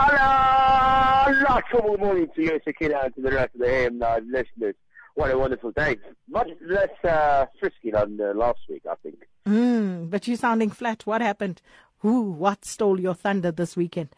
Hello! 0.00 1.44
Lots 1.48 1.66
of 1.74 1.98
morning 1.98 2.28
to 2.36 2.40
you, 2.40 2.60
Sakina, 2.64 3.00
and 3.02 3.14
to 3.16 3.20
the 3.20 3.32
rest 3.32 3.52
of 3.54 3.60
the 3.62 3.68
AM 3.68 3.98
Live 3.98 4.24
listeners. 4.26 4.76
What 5.16 5.32
a 5.32 5.36
wonderful 5.36 5.72
day. 5.72 5.96
Much 6.30 6.46
less 6.64 6.90
uh, 7.02 7.46
frisky 7.58 7.90
than 7.90 8.20
uh, 8.20 8.32
last 8.32 8.60
week, 8.68 8.82
I 8.88 8.94
think. 9.02 9.16
Mm, 9.44 10.08
but 10.08 10.28
you're 10.28 10.36
sounding 10.36 10.70
flat. 10.70 11.04
What 11.04 11.20
happened? 11.20 11.60
Who, 11.98 12.30
what 12.30 12.64
stole 12.64 13.00
your 13.00 13.14
thunder 13.14 13.50
this 13.50 13.76
weekend? 13.76 14.10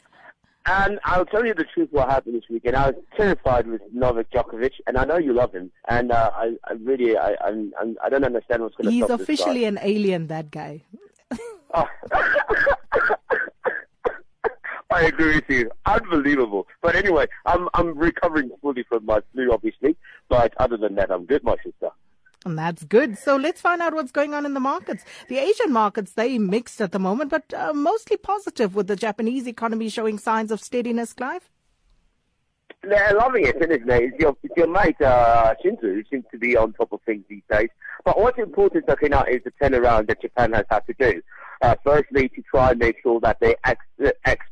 And 0.67 1.01
I'll 1.05 1.25
tell 1.25 1.47
you 1.47 1.55
the 1.55 1.65
truth 1.65 1.89
what 1.93 2.11
happened 2.11 2.35
this 2.35 2.51
weekend. 2.51 2.77
I 2.77 2.91
was 2.91 2.97
terrified 3.17 3.67
with 3.67 3.81
Novak 3.91 4.31
Djokovic, 4.31 4.73
and 4.87 4.99
I 4.99 5.07
know 5.07 5.17
you 5.17 5.33
love 5.33 5.55
him. 5.55 5.71
And 5.89 6.13
uh, 6.13 6.31
I, 6.35 6.57
I 6.65 6.75
really, 6.75 7.17
I, 7.17 7.37
I'm, 7.43 7.73
I'm, 7.81 7.97
I 8.05 8.11
don't 8.11 8.25
understand 8.25 8.63
what's 8.63 8.77
going 8.77 8.91
to 8.91 8.99
happen. 9.01 9.17
He's 9.17 9.23
officially 9.23 9.65
an 9.65 9.79
alien, 9.81 10.27
that 10.27 10.51
guy. 10.51 10.83
Oh. 11.73 11.87
I 14.91 15.03
agree 15.03 15.37
with 15.37 15.49
you. 15.49 15.71
Unbelievable. 15.87 16.67
But 16.83 16.97
anyway, 16.97 17.27
I'm 17.47 17.69
I'm 17.75 17.97
recovering 17.97 18.51
fully 18.61 18.83
from 18.83 19.07
my 19.07 19.21
flu, 19.33 19.53
obviously. 19.53 19.97
But 20.29 20.55
other 20.59 20.77
than 20.77 20.97
that, 20.97 21.11
I'm 21.11 21.27
good, 21.27 21.45
my 21.45 21.57
sister. 21.65 21.91
And 22.45 22.59
that's 22.59 22.85
good. 22.85 23.19
So 23.19 23.37
let's 23.37 23.61
find 23.61 23.83
out 23.83 23.93
what's 23.93 24.13
going 24.13 24.33
on 24.33 24.47
in 24.47 24.55
the 24.55 24.61
markets. 24.61 25.05
The 25.29 25.39
Asian 25.39 25.73
markets, 25.73 26.13
they 26.13 26.39
mixed 26.39 26.81
at 26.81 26.91
the 26.91 26.99
moment, 26.99 27.31
but 27.31 27.53
uh, 27.53 27.75
mostly 27.75 28.17
positive 28.17 28.75
with 28.75 28.87
the 28.87 28.97
Japanese 28.97 29.47
economy 29.47 29.91
showing 29.91 30.19
signs 30.19 30.51
of 30.51 30.61
steadiness, 30.61 31.13
Clive. 31.13 31.51
They're 32.83 33.13
loving 33.13 33.47
it, 33.47 33.57
isn't 33.57 33.71
it? 33.71 34.03
It's 34.05 34.19
your, 34.19 34.35
it's 34.43 34.57
your 34.57 34.69
mate, 34.69 34.99
uh, 35.03 35.55
Shinzo, 35.63 35.83
who 35.83 36.03
seems 36.11 36.25
to 36.33 36.39
be 36.39 36.57
on 36.57 36.73
top 36.73 36.93
of 36.93 37.03
things 37.03 37.25
these 37.29 37.43
days. 37.51 37.69
But 38.07 38.19
what's 38.19 38.39
important, 38.39 38.87
Sakina, 38.89 39.27
is 39.29 39.43
the 39.45 39.53
turnaround 39.61 40.07
that 40.07 40.23
Japan 40.23 40.55
has 40.55 40.65
had 40.71 40.87
to 40.87 40.95
do. 40.99 41.21
Uh, 41.61 41.75
firstly, 41.85 42.31
to 42.31 42.43
try 42.51 42.71
and 42.71 42.79
make 42.79 42.97
sure 43.03 43.21
that 43.21 43.39
they 43.41 43.55
ex- 43.65 43.85
ex- 44.25 44.47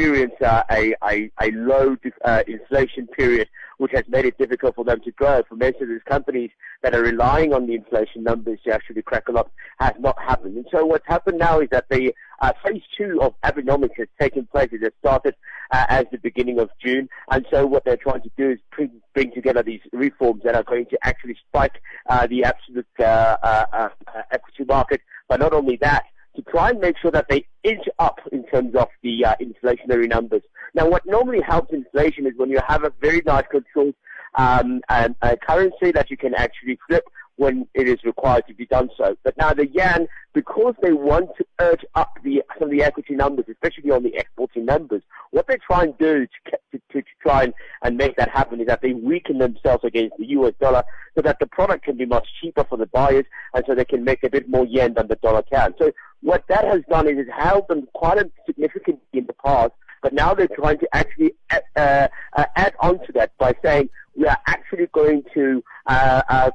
experience 0.00 0.32
uh, 0.40 0.62
a, 0.70 0.94
a, 1.04 1.30
a 1.42 1.50
low 1.52 1.94
uh, 2.24 2.42
inflation 2.46 3.06
period, 3.08 3.48
which 3.76 3.92
has 3.92 4.04
made 4.08 4.24
it 4.24 4.38
difficult 4.38 4.74
for 4.74 4.84
them 4.84 4.98
to 5.04 5.10
grow. 5.12 5.42
For 5.46 5.56
many 5.56 5.76
of 5.78 5.88
these 5.88 6.00
companies 6.08 6.50
that 6.82 6.94
are 6.94 7.02
relying 7.02 7.52
on 7.52 7.66
the 7.66 7.74
inflation 7.74 8.22
numbers 8.22 8.58
to 8.64 8.72
actually 8.72 9.02
crackle 9.02 9.36
up 9.36 9.52
has 9.78 9.92
not 9.98 10.18
happened. 10.18 10.56
And 10.56 10.66
so 10.72 10.86
what's 10.86 11.06
happened 11.06 11.38
now 11.38 11.60
is 11.60 11.68
that 11.70 11.86
the 11.90 12.14
uh, 12.40 12.52
phase 12.64 12.82
two 12.96 13.20
of 13.20 13.34
Abenomics 13.44 13.96
has 13.98 14.08
taken 14.18 14.46
place. 14.46 14.68
It 14.72 14.82
has 14.82 14.92
started 15.00 15.34
uh, 15.70 15.84
as 15.90 16.06
the 16.10 16.18
beginning 16.18 16.60
of 16.60 16.70
June. 16.82 17.08
And 17.30 17.44
so 17.50 17.66
what 17.66 17.84
they're 17.84 17.98
trying 17.98 18.22
to 18.22 18.30
do 18.38 18.50
is 18.52 18.58
bring, 18.74 18.90
bring 19.12 19.32
together 19.32 19.62
these 19.62 19.80
reforms 19.92 20.42
that 20.44 20.54
are 20.54 20.64
going 20.64 20.86
to 20.86 20.98
actually 21.02 21.36
spike 21.46 21.82
uh, 22.08 22.26
the 22.26 22.44
absolute 22.44 22.86
uh, 22.98 23.88
equity 24.32 24.64
market. 24.66 25.02
But 25.28 25.40
not 25.40 25.52
only 25.52 25.76
that, 25.82 26.04
to 26.36 26.42
try 26.42 26.70
and 26.70 26.80
make 26.80 26.96
sure 26.98 27.10
that 27.10 27.26
they 27.28 27.46
inch 27.64 27.86
up 27.98 28.18
terms 28.50 28.74
of 28.74 28.88
the 29.02 29.24
uh, 29.24 29.34
inflationary 29.40 30.08
numbers. 30.08 30.42
Now, 30.74 30.88
what 30.88 31.04
normally 31.06 31.40
helps 31.40 31.72
inflation 31.72 32.26
is 32.26 32.32
when 32.36 32.50
you 32.50 32.60
have 32.66 32.84
a 32.84 32.92
very 33.00 33.22
nice 33.24 33.44
controlled 33.50 33.94
um, 34.36 34.80
a 34.88 35.36
currency 35.36 35.90
that 35.92 36.10
you 36.10 36.16
can 36.16 36.34
actually 36.34 36.78
flip 36.86 37.04
when 37.36 37.66
it 37.72 37.88
is 37.88 38.04
required 38.04 38.46
to 38.46 38.54
be 38.54 38.66
done 38.66 38.90
so. 38.98 39.16
But 39.24 39.34
now 39.38 39.54
the 39.54 39.66
yen, 39.66 40.06
because 40.34 40.74
they 40.82 40.92
want 40.92 41.30
to 41.38 41.46
urge 41.58 41.84
up 41.94 42.18
the 42.22 42.42
some 42.58 42.68
of 42.68 42.70
the 42.70 42.82
equity 42.82 43.14
numbers, 43.14 43.46
especially 43.50 43.90
on 43.90 44.02
the 44.02 44.14
exporting 44.14 44.66
numbers, 44.66 45.02
what 45.30 45.46
they 45.46 45.56
try 45.56 45.84
and 45.84 45.96
do 45.96 46.26
to, 46.26 46.58
to, 46.72 47.00
to 47.00 47.02
try 47.22 47.44
and, 47.44 47.54
and 47.82 47.96
make 47.96 48.16
that 48.16 48.28
happen 48.28 48.60
is 48.60 48.66
that 48.66 48.82
they 48.82 48.92
weaken 48.92 49.38
themselves 49.38 49.84
against 49.84 50.18
the 50.18 50.26
US 50.26 50.52
dollar 50.60 50.84
so 51.14 51.22
that 51.22 51.38
the 51.40 51.46
product 51.46 51.84
can 51.84 51.96
be 51.96 52.04
much 52.04 52.28
cheaper 52.42 52.64
for 52.64 52.76
the 52.76 52.86
buyers 52.86 53.24
and 53.54 53.64
so 53.66 53.74
they 53.74 53.86
can 53.86 54.04
make 54.04 54.22
a 54.22 54.28
bit 54.28 54.46
more 54.46 54.66
yen 54.66 54.92
than 54.92 55.08
the 55.08 55.16
dollar 55.16 55.42
can. 55.42 55.74
So 55.78 55.92
what 56.22 56.44
that 56.48 56.64
has 56.64 56.82
done 56.88 57.08
is 57.08 57.18
it 57.18 57.30
held 57.30 57.68
them 57.68 57.88
quite 57.94 58.18
significantly 58.46 59.00
in 59.12 59.26
the 59.26 59.32
past, 59.32 59.72
but 60.02 60.12
now 60.12 60.34
they're 60.34 60.48
trying 60.48 60.78
to 60.78 60.88
actually 60.94 61.34
uh, 61.50 61.58
uh, 61.76 62.44
add 62.56 62.74
on 62.80 62.98
to 63.06 63.12
that 63.14 63.36
by 63.38 63.54
saying 63.62 63.88
we 64.16 64.26
are 64.26 64.38
actually 64.46 64.86
going 64.92 65.22
to 65.34 65.62
uh, 65.86 66.22
uh, 66.28 66.50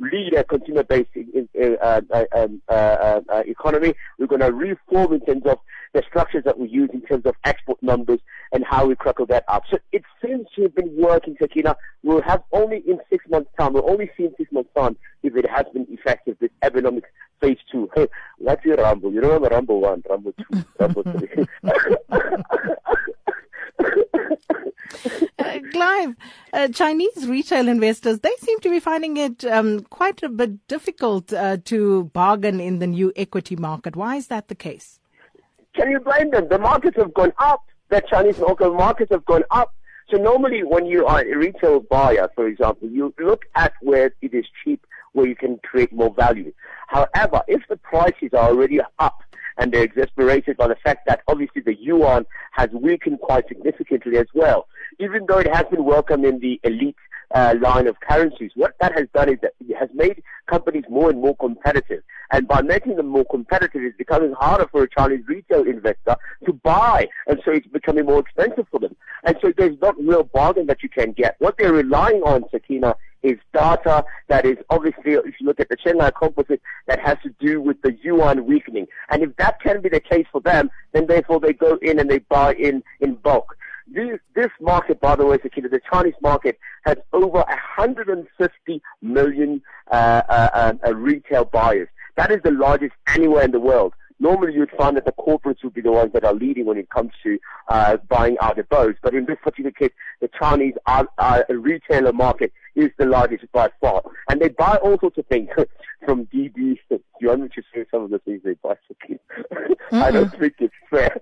lead 0.00 0.34
a 0.34 0.44
consumer-based 0.44 1.10
uh, 1.58 2.00
uh, 2.12 2.24
um, 2.36 2.62
economy. 3.46 3.94
We're 4.18 4.26
going 4.26 4.42
to 4.42 4.52
reform 4.52 5.14
in 5.14 5.20
terms 5.20 5.44
of 5.46 5.58
the 5.92 6.02
structures 6.08 6.44
that 6.44 6.58
we 6.58 6.68
use 6.68 6.90
in 6.92 7.00
terms 7.02 7.24
of 7.24 7.34
export 7.44 7.82
numbers 7.82 8.20
and 8.52 8.64
how 8.64 8.86
we 8.86 8.96
crackle 8.96 9.26
that 9.26 9.44
up. 9.48 9.62
So 9.70 9.78
it 9.92 10.02
seems 10.24 10.46
to 10.56 10.62
have 10.62 10.74
been 10.74 10.94
working, 10.96 11.36
Sakina. 11.40 11.76
We'll 12.02 12.22
have 12.22 12.42
only 12.52 12.78
in 12.86 12.98
six 13.10 13.24
months' 13.30 13.50
time, 13.58 13.72
we'll 13.72 13.88
only 13.88 14.10
see 14.16 14.24
in 14.24 14.34
six 14.36 14.52
months' 14.52 14.70
time 14.76 14.96
if 15.22 15.36
it 15.36 15.48
has 15.48 15.66
been 15.72 15.86
effective, 15.90 16.36
this 16.40 16.50
economic 16.62 17.04
phase 17.40 17.58
two. 17.70 17.88
What's 18.44 18.64
your 18.64 18.76
Rambo? 18.76 19.10
You 19.10 19.20
remember 19.20 19.48
Rambo 19.48 19.78
1, 19.78 20.02
Rambo 20.08 20.32
2, 20.52 20.64
Rambo 20.78 21.02
3. 21.02 21.46
uh, 25.38 25.58
Clive, 25.72 26.14
uh, 26.52 26.68
Chinese 26.68 27.26
retail 27.26 27.68
investors, 27.68 28.20
they 28.20 28.32
seem 28.38 28.60
to 28.60 28.70
be 28.70 28.80
finding 28.80 29.16
it 29.16 29.44
um, 29.46 29.80
quite 29.80 30.22
a 30.22 30.28
bit 30.28 30.66
difficult 30.68 31.32
uh, 31.32 31.56
to 31.64 32.04
bargain 32.12 32.60
in 32.60 32.78
the 32.78 32.86
new 32.86 33.12
equity 33.16 33.56
market. 33.56 33.96
Why 33.96 34.16
is 34.16 34.28
that 34.28 34.48
the 34.48 34.54
case? 34.54 35.00
Can 35.74 35.90
you 35.90 36.00
blame 36.00 36.30
them? 36.30 36.48
The 36.48 36.58
markets 36.58 36.96
have 36.98 37.14
gone 37.14 37.32
up. 37.38 37.64
The 37.88 38.02
Chinese 38.08 38.38
local 38.38 38.74
markets 38.74 39.10
have 39.10 39.24
gone 39.24 39.44
up. 39.50 39.74
So 40.10 40.18
normally 40.18 40.62
when 40.62 40.86
you 40.86 41.06
are 41.06 41.20
a 41.20 41.36
retail 41.36 41.80
buyer, 41.80 42.28
for 42.34 42.46
example, 42.46 42.88
you 42.88 43.14
look 43.18 43.46
at 43.54 43.72
where 43.80 44.12
it 44.20 44.34
is 44.34 44.44
cheap, 44.62 44.86
where 45.14 45.26
you 45.26 45.34
can 45.34 45.58
create 45.58 45.92
more 45.92 46.12
value. 46.12 46.52
However, 46.88 47.42
if 47.48 47.62
the 47.68 47.76
prices 47.78 48.30
are 48.34 48.50
already 48.50 48.80
up 48.98 49.22
and 49.56 49.72
they're 49.72 49.84
exasperated 49.84 50.56
by 50.56 50.68
the 50.68 50.76
fact 50.76 51.06
that 51.06 51.22
obviously 51.28 51.62
the 51.62 51.76
yuan 51.76 52.26
has 52.52 52.68
weakened 52.70 53.20
quite 53.20 53.48
significantly 53.48 54.18
as 54.18 54.26
well, 54.34 54.66
even 54.98 55.24
though 55.26 55.38
it 55.38 55.52
has 55.52 55.64
been 55.70 55.84
welcomed 55.84 56.24
in 56.24 56.40
the 56.40 56.60
elite 56.64 56.96
uh, 57.34 57.54
line 57.60 57.86
of 57.86 57.98
currencies. 58.00 58.52
What 58.54 58.74
that 58.80 58.96
has 58.96 59.08
done 59.12 59.28
is 59.28 59.38
that 59.42 59.52
it 59.60 59.76
has 59.76 59.88
made 59.92 60.22
companies 60.46 60.84
more 60.88 61.10
and 61.10 61.20
more 61.20 61.36
competitive. 61.36 62.02
And 62.32 62.48
by 62.48 62.62
making 62.62 62.96
them 62.96 63.08
more 63.08 63.24
competitive, 63.24 63.82
it's 63.82 63.96
becoming 63.96 64.32
harder 64.32 64.66
for 64.70 64.84
a 64.84 64.88
Chinese 64.88 65.24
retail 65.26 65.62
investor 65.62 66.16
to 66.46 66.52
buy. 66.52 67.08
And 67.26 67.40
so 67.44 67.52
it's 67.52 67.66
becoming 67.66 68.06
more 68.06 68.20
expensive 68.20 68.66
for 68.70 68.80
them. 68.80 68.96
And 69.24 69.36
so 69.42 69.52
there's 69.56 69.78
not 69.80 69.98
real 69.98 70.24
bargain 70.24 70.66
that 70.66 70.82
you 70.82 70.88
can 70.88 71.12
get. 71.12 71.36
What 71.38 71.56
they're 71.58 71.72
relying 71.72 72.22
on, 72.22 72.44
Sakina, 72.50 72.96
is 73.22 73.38
data 73.52 74.04
that 74.28 74.44
is 74.44 74.58
obviously, 74.70 75.12
if 75.12 75.34
you 75.40 75.46
look 75.46 75.58
at 75.58 75.68
the 75.68 75.76
Shanghai 75.82 76.10
Composite, 76.10 76.60
that 76.86 77.00
has 77.00 77.16
to 77.22 77.30
do 77.40 77.60
with 77.60 77.80
the 77.82 77.96
yuan 78.02 78.46
weakening. 78.46 78.86
And 79.10 79.22
if 79.22 79.34
that 79.36 79.60
can 79.60 79.80
be 79.80 79.88
the 79.88 80.00
case 80.00 80.26
for 80.30 80.40
them, 80.40 80.70
then 80.92 81.06
therefore 81.06 81.40
they 81.40 81.52
go 81.52 81.78
in 81.82 81.98
and 81.98 82.10
they 82.10 82.18
buy 82.18 82.54
in 82.54 82.82
in 83.00 83.14
bulk. 83.14 83.56
This, 83.86 84.18
this 84.34 84.50
market, 84.60 85.00
by 85.00 85.16
the 85.16 85.26
way, 85.26 85.38
Sakina, 85.42 85.68
the 85.68 85.80
Chinese 85.92 86.14
market 86.22 86.58
has 86.84 86.96
over 87.12 87.44
150 87.48 88.82
million 89.02 89.62
uh, 89.90 90.22
uh, 90.28 90.72
uh, 90.86 90.94
retail 90.94 91.44
buyers. 91.44 91.88
That 92.16 92.30
is 92.30 92.40
the 92.44 92.50
largest 92.50 92.94
anywhere 93.08 93.44
in 93.44 93.50
the 93.50 93.60
world. 93.60 93.94
Normally, 94.20 94.54
you'd 94.54 94.70
find 94.70 94.96
that 94.96 95.04
the 95.04 95.12
corporates 95.12 95.64
would 95.64 95.74
be 95.74 95.80
the 95.80 95.90
ones 95.90 96.12
that 96.12 96.24
are 96.24 96.34
leading 96.34 96.66
when 96.66 96.78
it 96.78 96.88
comes 96.88 97.10
to 97.24 97.38
uh, 97.68 97.96
buying 98.08 98.36
out 98.40 98.56
the 98.56 98.62
boats. 98.62 98.98
But 99.02 99.14
in 99.14 99.26
this 99.26 99.38
particular 99.42 99.72
case, 99.72 99.90
the 100.20 100.30
Chinese 100.38 100.74
are, 100.86 101.08
are 101.18 101.44
retailer 101.48 102.12
market 102.12 102.52
is 102.76 102.90
the 102.96 103.06
largest 103.06 103.44
by 103.52 103.70
far. 103.80 104.02
And 104.28 104.40
they 104.40 104.48
buy 104.48 104.76
all 104.76 104.98
sorts 105.00 105.18
of 105.18 105.26
things 105.26 105.50
from 106.04 106.26
DD. 106.26 106.78
Do 106.88 107.00
you 107.20 107.28
want 107.28 107.42
me 107.42 107.48
to 107.54 107.62
say 107.74 107.84
some 107.90 108.02
of 108.02 108.10
the 108.10 108.18
things 108.20 108.42
they 108.44 108.54
buy? 108.54 108.76
I 109.92 110.10
don't 110.10 110.36
think 110.38 110.54
it's 110.58 110.74
fair. 110.90 111.16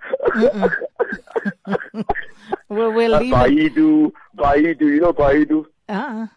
Well, 3.08 3.14
uh, 3.14 3.20
leave 3.20 3.32
Baidu, 3.34 4.12
Baidu, 4.36 4.80
you 4.80 5.00
know 5.00 5.12
Baidu? 5.12 5.64
Ah. 5.88 6.30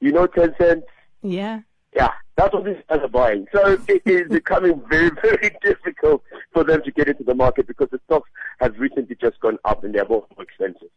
You 0.00 0.12
know 0.12 0.26
Tencent? 0.26 0.82
Yeah. 1.22 1.60
Yeah, 1.94 2.10
that's 2.36 2.52
what 2.52 2.64
these 2.64 2.76
guys 2.88 3.00
are 3.02 3.08
buying. 3.08 3.46
So 3.52 3.78
it 3.88 4.02
is 4.04 4.28
becoming 4.30 4.82
very, 4.88 5.10
very 5.22 5.56
difficult 5.62 6.22
for 6.52 6.64
them 6.64 6.82
to 6.84 6.90
get 6.92 7.08
into 7.08 7.24
the 7.24 7.34
market 7.34 7.66
because 7.66 7.88
the 7.90 8.00
stocks 8.06 8.30
have 8.60 8.78
recently 8.78 9.16
just 9.20 9.40
gone 9.40 9.58
up 9.64 9.82
and 9.84 9.94
they're 9.94 10.04
both 10.04 10.24
more 10.36 10.44
expensive. 10.44 10.90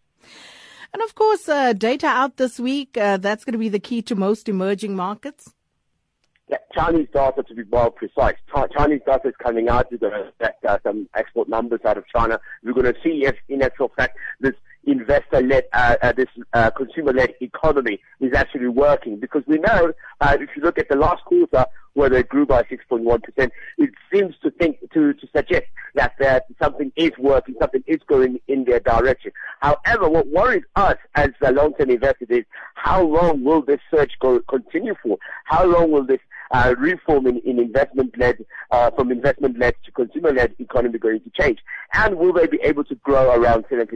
And 0.93 1.01
of 1.01 1.15
course, 1.15 1.47
uh, 1.47 1.73
data 1.73 2.07
out 2.07 2.37
this 2.37 2.59
week, 2.59 2.97
uh, 2.97 3.17
that's 3.17 3.45
going 3.45 3.53
to 3.53 3.59
be 3.59 3.69
the 3.69 3.79
key 3.79 4.01
to 4.03 4.15
most 4.15 4.49
emerging 4.49 4.95
markets. 4.95 5.53
Yeah, 6.49 6.57
Chinese 6.73 7.07
data 7.13 7.43
to 7.43 7.55
be 7.55 7.63
more 7.71 7.89
precise. 7.91 8.35
Chinese 8.77 8.99
data 9.05 9.29
is 9.29 9.33
coming 9.41 9.69
out. 9.69 9.87
We're 9.89 9.99
going 9.99 10.11
to 10.11 10.27
expect 10.27 10.65
uh, 10.65 10.79
some 10.83 11.07
export 11.15 11.47
numbers 11.47 11.79
out 11.85 11.97
of 11.97 12.03
China. 12.13 12.41
We're 12.61 12.73
going 12.73 12.93
to 12.93 12.99
see 13.01 13.23
if, 13.25 13.35
in 13.47 13.61
actual 13.61 13.89
fact, 13.95 14.17
this 14.41 14.53
investor-led, 14.85 15.65
uh, 15.73 15.95
uh, 16.01 16.11
this 16.13 16.27
uh, 16.53 16.71
consumer-led 16.71 17.33
economy 17.41 17.99
is 18.19 18.33
actually 18.33 18.67
working. 18.67 19.19
Because 19.19 19.43
we 19.47 19.57
know, 19.59 19.93
uh, 20.19 20.37
if 20.39 20.49
you 20.55 20.63
look 20.63 20.79
at 20.79 20.89
the 20.89 20.95
last 20.95 21.23
quarter, 21.25 21.65
where 21.93 22.09
they 22.09 22.23
grew 22.23 22.45
by 22.45 22.63
6.1%, 22.63 23.21
it 23.77 23.89
seems 24.11 24.35
to 24.41 24.51
think 24.51 24.77
to, 24.93 25.13
to 25.13 25.27
suggest 25.35 25.65
that 25.95 26.13
uh, 26.25 26.39
something 26.61 26.91
is 26.95 27.11
working, 27.19 27.55
something 27.59 27.83
is 27.85 27.99
going 28.07 28.39
in 28.47 28.63
their 28.63 28.79
direction. 28.79 29.31
However, 29.59 30.09
what 30.09 30.27
worries 30.27 30.63
us 30.75 30.95
as 31.15 31.29
the 31.41 31.51
long-term 31.51 31.89
investors 31.89 32.29
is 32.29 32.45
how 32.75 33.03
long 33.03 33.43
will 33.43 33.61
this 33.61 33.79
surge 33.93 34.13
go, 34.19 34.39
continue 34.47 34.95
for? 35.03 35.17
How 35.45 35.65
long 35.65 35.91
will 35.91 36.05
this 36.05 36.21
uh, 36.51 36.75
reform 36.77 37.27
in, 37.27 37.39
in 37.39 37.59
investment-led, 37.59 38.45
uh, 38.71 38.91
from 38.91 39.11
investment-led 39.11 39.75
to 39.85 39.91
consumer-led 39.91 40.55
economy 40.59 40.97
going 40.97 41.21
to 41.21 41.31
change? 41.41 41.59
And 41.93 42.17
will 42.17 42.33
they 42.33 42.47
be 42.47 42.59
able 42.63 42.83
to 42.85 42.95
grow 42.95 43.33
around 43.33 43.65
7% 43.65 43.87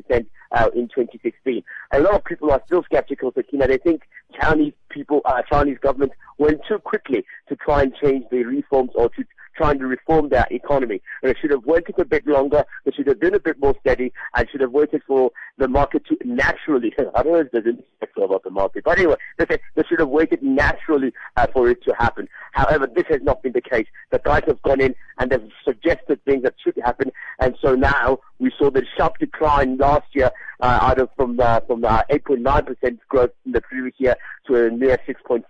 uh, 0.52 0.70
in 0.76 0.88
2016? 0.90 1.64
A 1.94 2.00
lot 2.00 2.14
of 2.16 2.26
people 2.26 2.52
are 2.52 2.62
still 2.66 2.84
skeptical, 2.84 3.32
Sakina. 3.34 3.68
They 3.68 3.78
think 3.78 4.04
Chinese 4.40 4.74
people, 4.90 5.22
uh, 5.26 5.42
Chinese 5.50 5.78
government 5.82 6.12
went 6.38 6.62
too 6.68 6.80
quickly 6.80 7.24
to 7.48 7.56
try 7.56 7.84
and 7.84 7.94
change 7.96 8.26
the 8.32 8.44
reforms 8.44 8.92
or 8.96 9.10
to 9.10 9.24
trying 9.56 9.80
to 9.80 9.88
reform 9.88 10.30
their 10.30 10.46
economy. 10.52 11.02
And 11.22 11.34
they 11.34 11.40
should 11.40 11.52
have 11.52 11.66
waited 11.66 11.98
a 11.98 12.06
bit 12.06 12.28
longer. 12.28 12.66
They 12.84 12.92
should 12.92 13.08
have 13.08 13.20
been 13.20 13.36
a 13.36 13.40
bit 13.40 13.60
more 13.60 13.76
steady 13.80 14.12
and 14.36 14.50
should 14.50 14.62
have 14.62 14.72
waited 14.72 15.02
for 15.08 15.32
the 15.58 15.68
market 15.68 16.06
to 16.08 16.18
naturally, 16.26 16.94
I 17.16 17.24
don't 17.24 17.34
know 17.34 17.40
if 17.40 17.52
there's 17.52 17.66
anything 17.66 17.84
about 18.18 18.44
the 18.44 18.50
market, 18.50 18.84
but 18.84 18.98
anyway, 18.98 19.16
they, 19.38 19.46
they 19.46 19.84
should 19.88 20.00
have 20.00 20.10
waited 20.10 20.44
naturally 20.44 21.14
uh, 21.38 21.48
for 21.54 21.70
it 21.70 21.84
to 21.86 21.94
happen. 21.98 22.28
However, 22.52 22.88
this 22.88 23.06
has 23.10 23.22
not 23.22 23.42
been 23.42 23.54
the 23.54 23.62
case. 23.62 23.88
The 24.12 24.20
guys 24.20 24.44
have 24.48 24.62
gone 24.62 24.82
in 24.82 24.96
and 25.18 25.32
they've 25.32 25.50
suggested 25.64 26.24
things 26.26 26.44
that 26.44 26.56
should 26.64 26.78
happen. 26.84 27.12
And 27.46 27.56
so 27.62 27.76
now 27.76 28.18
we 28.40 28.52
saw 28.58 28.72
the 28.72 28.84
sharp 28.98 29.20
decline 29.20 29.78
last 29.78 30.08
year 30.14 30.32
uh, 30.62 30.80
out 30.82 31.00
of 31.00 31.10
from 31.16 31.40
uh, 31.40 31.60
from 31.68 31.86
uh, 31.86 32.02
8.9% 32.10 32.98
growth 33.08 33.30
in 33.46 33.52
the 33.52 33.62
previous 33.62 33.94
year 34.00 34.16
to 34.48 34.66
a 34.66 34.72
near 34.72 34.98
6.4. 35.08 35.44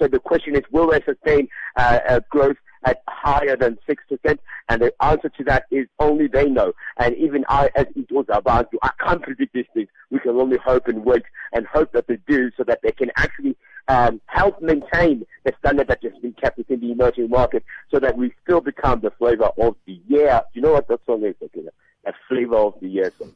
So 0.00 0.08
the 0.08 0.18
question 0.18 0.56
is, 0.56 0.62
will 0.70 0.90
they 0.90 1.02
sustain 1.02 1.48
uh, 1.76 1.98
uh, 2.08 2.20
growth 2.30 2.56
at 2.84 3.02
higher 3.06 3.54
than 3.54 3.78
6%? 3.86 4.38
And 4.70 4.80
the 4.80 4.94
answer 5.04 5.28
to 5.28 5.44
that 5.44 5.64
is 5.70 5.88
only 6.00 6.26
they 6.26 6.46
know. 6.46 6.72
And 6.96 7.14
even 7.16 7.44
I, 7.50 7.68
as 7.76 7.84
it 7.94 8.10
was 8.10 8.24
about 8.30 8.68
you, 8.72 8.78
I 8.82 8.92
can't 8.98 9.20
predict 9.20 9.52
these 9.52 9.66
things. 9.74 9.88
We 10.10 10.20
can 10.20 10.30
only 10.30 10.56
hope 10.56 10.88
and 10.88 11.04
wait 11.04 11.24
and 11.52 11.66
hope 11.66 11.92
that 11.92 12.06
they 12.06 12.16
do 12.26 12.50
so 12.56 12.64
that 12.64 12.80
they 12.82 12.92
can 12.92 13.10
actually 13.16 13.58
um, 13.88 14.20
help 14.26 14.62
maintain 14.62 15.26
the 15.44 15.52
standard 15.58 15.88
that 15.88 16.02
has 16.02 16.12
been 16.22 16.32
kept 16.32 16.58
within 16.58 16.80
the 16.80 16.92
emerging 16.92 17.28
market 17.28 17.64
so 17.92 18.00
that 18.00 18.16
we 18.16 18.32
still 18.42 18.60
become 18.60 19.00
the 19.00 19.10
flavor 19.12 19.50
of 19.60 19.76
the 19.86 20.00
year. 20.08 20.42
You 20.54 20.62
know 20.62 20.72
what 20.72 20.88
that 20.88 21.04
song 21.06 21.24
is? 21.24 21.36
Okay, 21.42 21.68
a 22.06 22.12
flavor 22.28 22.56
of 22.56 22.74
the 22.80 22.88
year 22.88 23.12
song. 23.18 23.34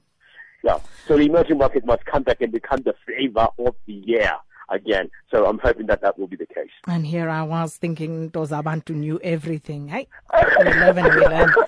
Yeah. 0.65 0.79
So 1.07 1.17
the 1.17 1.25
emerging 1.27 1.59
market 1.59 1.85
must 1.85 2.05
come 2.07 2.25
back 2.25 2.41
and 2.41 2.51
become 2.51 2.83
the 2.83 2.95
flavor 3.05 3.49
of 3.59 3.77
the 3.87 3.93
year 3.93 4.33
again. 4.71 5.11
So 5.31 5.47
I'm 5.47 5.59
hoping 5.59 5.87
that 5.87 6.01
that 6.01 6.19
will 6.19 6.27
be 6.27 6.37
the 6.37 6.47
case. 6.47 6.71
And 6.89 7.07
here 7.07 7.29
I 7.29 7.43
was 7.43 7.77
thinking 7.77 8.31
Dozabantu 8.31 8.91
knew 8.97 9.21
everything. 9.23 9.89
Hey, 9.89 10.09
11 10.33 11.07
11. 11.07 11.55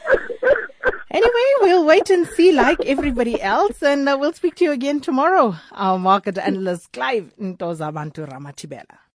Anyway, 1.10 1.30
we'll 1.62 1.86
wait 1.86 2.10
and 2.10 2.26
see 2.26 2.52
like 2.52 2.78
everybody 2.84 3.40
else, 3.40 3.82
and 3.82 4.06
uh, 4.06 4.16
we'll 4.20 4.34
speak 4.34 4.56
to 4.56 4.64
you 4.64 4.72
again 4.72 5.00
tomorrow. 5.00 5.56
Our 5.72 5.98
market 5.98 6.36
analyst, 6.36 6.92
Clive 6.92 7.32
Ntozabantu 7.40 8.28
Ramathibela. 8.28 8.98